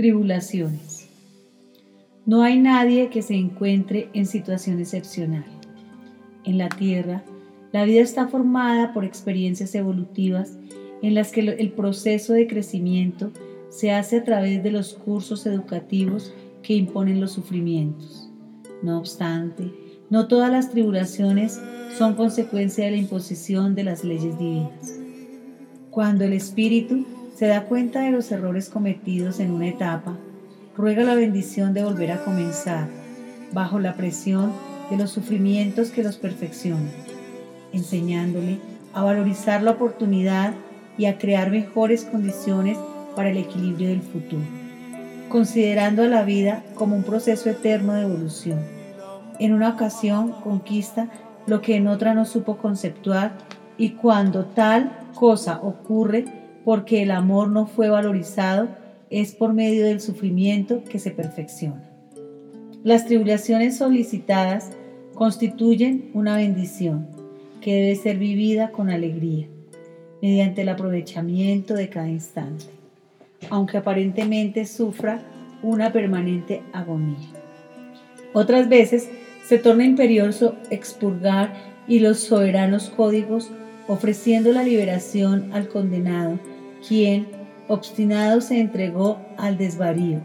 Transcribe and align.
Tribulaciones. 0.00 1.10
No 2.24 2.42
hay 2.42 2.58
nadie 2.58 3.10
que 3.10 3.20
se 3.20 3.34
encuentre 3.34 4.08
en 4.14 4.24
situación 4.24 4.80
excepcional. 4.80 5.44
En 6.42 6.56
la 6.56 6.70
Tierra, 6.70 7.22
la 7.70 7.84
vida 7.84 8.00
está 8.00 8.26
formada 8.26 8.94
por 8.94 9.04
experiencias 9.04 9.74
evolutivas 9.74 10.56
en 11.02 11.12
las 11.12 11.32
que 11.32 11.40
el 11.40 11.72
proceso 11.72 12.32
de 12.32 12.46
crecimiento 12.46 13.30
se 13.68 13.92
hace 13.92 14.16
a 14.16 14.24
través 14.24 14.62
de 14.62 14.70
los 14.70 14.94
cursos 14.94 15.44
educativos 15.44 16.32
que 16.62 16.72
imponen 16.72 17.20
los 17.20 17.32
sufrimientos. 17.32 18.30
No 18.82 18.96
obstante, 18.96 19.70
no 20.08 20.28
todas 20.28 20.50
las 20.50 20.70
tribulaciones 20.70 21.60
son 21.98 22.14
consecuencia 22.14 22.86
de 22.86 22.92
la 22.92 22.96
imposición 22.96 23.74
de 23.74 23.84
las 23.84 24.02
leyes 24.02 24.38
divinas. 24.38 24.98
Cuando 25.90 26.24
el 26.24 26.32
espíritu 26.32 27.04
se 27.40 27.46
da 27.46 27.64
cuenta 27.64 28.02
de 28.02 28.10
los 28.10 28.30
errores 28.32 28.68
cometidos 28.68 29.40
en 29.40 29.50
una 29.50 29.66
etapa, 29.66 30.14
ruega 30.76 31.04
la 31.04 31.14
bendición 31.14 31.72
de 31.72 31.82
volver 31.82 32.12
a 32.12 32.22
comenzar, 32.22 32.86
bajo 33.50 33.78
la 33.78 33.94
presión 33.94 34.52
de 34.90 34.98
los 34.98 35.10
sufrimientos 35.10 35.88
que 35.88 36.02
los 36.02 36.18
perfeccionan, 36.18 36.92
enseñándole 37.72 38.58
a 38.92 39.04
valorizar 39.04 39.62
la 39.62 39.70
oportunidad 39.70 40.52
y 40.98 41.06
a 41.06 41.16
crear 41.16 41.50
mejores 41.50 42.04
condiciones 42.04 42.76
para 43.16 43.30
el 43.30 43.38
equilibrio 43.38 43.88
del 43.88 44.02
futuro, 44.02 44.44
considerando 45.30 46.02
a 46.02 46.08
la 46.08 46.24
vida 46.24 46.62
como 46.74 46.94
un 46.94 47.04
proceso 47.04 47.48
eterno 47.48 47.94
de 47.94 48.02
evolución. 48.02 48.58
En 49.38 49.54
una 49.54 49.70
ocasión 49.70 50.32
conquista 50.42 51.08
lo 51.46 51.62
que 51.62 51.76
en 51.76 51.88
otra 51.88 52.12
no 52.12 52.26
supo 52.26 52.58
conceptuar 52.58 53.32
y 53.78 53.92
cuando 53.92 54.44
tal 54.44 54.92
cosa 55.14 55.58
ocurre, 55.62 56.39
porque 56.64 57.02
el 57.02 57.10
amor 57.10 57.50
no 57.50 57.66
fue 57.66 57.88
valorizado, 57.88 58.68
es 59.10 59.34
por 59.34 59.52
medio 59.52 59.84
del 59.84 60.00
sufrimiento 60.00 60.84
que 60.84 60.98
se 60.98 61.10
perfecciona. 61.10 61.82
Las 62.84 63.06
tribulaciones 63.06 63.76
solicitadas 63.76 64.70
constituyen 65.14 66.10
una 66.14 66.36
bendición 66.36 67.08
que 67.60 67.74
debe 67.74 67.96
ser 67.96 68.18
vivida 68.18 68.70
con 68.70 68.88
alegría, 68.88 69.48
mediante 70.22 70.62
el 70.62 70.68
aprovechamiento 70.68 71.74
de 71.74 71.88
cada 71.88 72.08
instante, 72.08 72.66
aunque 73.50 73.78
aparentemente 73.78 74.64
sufra 74.66 75.20
una 75.62 75.92
permanente 75.92 76.62
agonía. 76.72 77.18
Otras 78.32 78.68
veces 78.68 79.10
se 79.44 79.58
torna 79.58 79.84
imperioso 79.84 80.54
expurgar 80.70 81.52
y 81.88 81.98
los 81.98 82.20
soberanos 82.20 82.88
códigos 82.90 83.50
ofreciendo 83.90 84.52
la 84.52 84.62
liberación 84.62 85.52
al 85.52 85.66
condenado, 85.66 86.38
quien, 86.86 87.26
obstinado, 87.66 88.40
se 88.40 88.60
entregó 88.60 89.18
al 89.36 89.58
desvarío. 89.58 90.20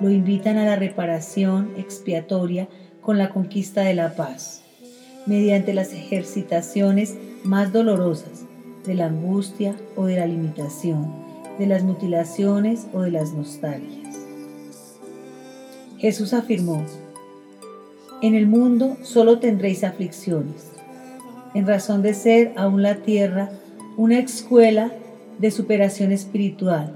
Lo 0.00 0.10
invitan 0.10 0.56
a 0.56 0.64
la 0.64 0.74
reparación 0.74 1.70
expiatoria 1.76 2.68
con 3.00 3.16
la 3.16 3.28
conquista 3.28 3.82
de 3.82 3.94
la 3.94 4.16
paz, 4.16 4.64
mediante 5.24 5.72
las 5.72 5.92
ejercitaciones 5.92 7.14
más 7.44 7.72
dolorosas 7.72 8.44
de 8.84 8.94
la 8.94 9.06
angustia 9.06 9.76
o 9.94 10.06
de 10.06 10.16
la 10.16 10.26
limitación, 10.26 11.14
de 11.60 11.66
las 11.68 11.84
mutilaciones 11.84 12.88
o 12.92 13.02
de 13.02 13.12
las 13.12 13.32
nostalgias. 13.32 14.16
Jesús 15.98 16.34
afirmó, 16.34 16.84
en 18.20 18.34
el 18.34 18.48
mundo 18.48 18.96
solo 19.04 19.38
tendréis 19.38 19.84
aflicciones 19.84 20.72
en 21.56 21.66
razón 21.66 22.02
de 22.02 22.12
ser 22.12 22.52
aún 22.54 22.82
la 22.82 22.96
tierra 22.96 23.48
una 23.96 24.18
escuela 24.18 24.92
de 25.38 25.50
superación 25.50 26.12
espiritual, 26.12 26.92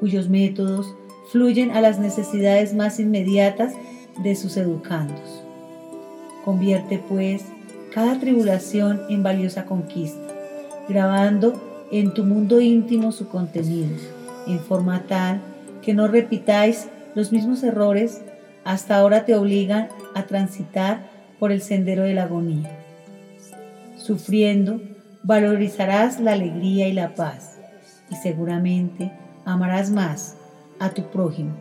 cuyos 0.00 0.28
métodos 0.28 0.94
fluyen 1.30 1.70
a 1.70 1.80
las 1.80 1.98
necesidades 1.98 2.74
más 2.74 3.00
inmediatas 3.00 3.72
de 4.22 4.36
sus 4.36 4.58
educandos. 4.58 5.42
Convierte 6.44 7.02
pues 7.08 7.42
cada 7.94 8.20
tribulación 8.20 9.00
en 9.08 9.22
valiosa 9.22 9.64
conquista, 9.64 10.28
grabando 10.90 11.54
en 11.90 12.12
tu 12.12 12.24
mundo 12.24 12.60
íntimo 12.60 13.12
su 13.12 13.28
contenido, 13.28 13.96
en 14.46 14.60
forma 14.60 15.04
tal 15.08 15.40
que 15.80 15.94
no 15.94 16.06
repitáis 16.06 16.86
los 17.14 17.32
mismos 17.32 17.62
errores 17.62 18.20
hasta 18.62 18.98
ahora 18.98 19.24
te 19.24 19.34
obligan 19.36 19.88
a 20.14 20.24
transitar 20.24 21.08
por 21.38 21.50
el 21.50 21.62
sendero 21.62 22.02
de 22.02 22.12
la 22.12 22.24
agonía 22.24 22.81
Sufriendo, 24.02 24.80
valorizarás 25.22 26.18
la 26.18 26.32
alegría 26.32 26.88
y 26.88 26.92
la 26.92 27.14
paz 27.14 27.60
y 28.10 28.16
seguramente 28.16 29.12
amarás 29.44 29.92
más 29.92 30.36
a 30.80 30.90
tu 30.90 31.08
prójimo, 31.08 31.52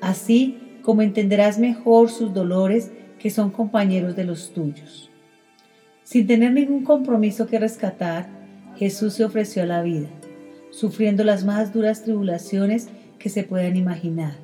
así 0.00 0.58
como 0.82 1.02
entenderás 1.02 1.58
mejor 1.58 2.08
sus 2.08 2.32
dolores 2.32 2.92
que 3.18 3.30
son 3.30 3.50
compañeros 3.50 4.14
de 4.14 4.22
los 4.22 4.52
tuyos. 4.54 5.10
Sin 6.04 6.28
tener 6.28 6.52
ningún 6.52 6.84
compromiso 6.84 7.48
que 7.48 7.58
rescatar, 7.58 8.28
Jesús 8.76 9.14
se 9.14 9.24
ofreció 9.24 9.64
a 9.64 9.66
la 9.66 9.82
vida, 9.82 10.06
sufriendo 10.70 11.24
las 11.24 11.44
más 11.44 11.72
duras 11.72 12.04
tribulaciones 12.04 12.90
que 13.18 13.28
se 13.28 13.42
puedan 13.42 13.74
imaginar, 13.74 14.34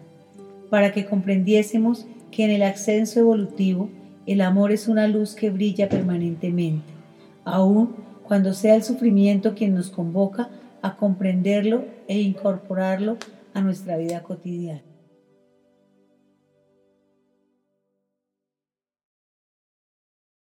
para 0.71 0.91
que 0.91 1.06
comprendiésemos 1.06 2.04
que 2.32 2.47
en 2.47 2.50
el 2.50 2.65
ascenso 2.65 3.21
evolutivo 3.21 3.91
el 4.27 4.41
amor 4.41 4.72
es 4.72 4.88
una 4.88 5.06
luz 5.06 5.37
que 5.37 5.50
brilla 5.50 5.88
permanentemente 5.88 6.97
aun 7.44 7.94
cuando 8.22 8.53
sea 8.53 8.75
el 8.75 8.82
sufrimiento 8.82 9.54
quien 9.54 9.75
nos 9.75 9.91
convoca 9.91 10.50
a 10.82 10.97
comprenderlo 10.97 11.84
e 12.06 12.21
incorporarlo 12.21 13.16
a 13.54 13.60
nuestra 13.60 13.97
vida 13.97 14.22
cotidiana. 14.22 14.88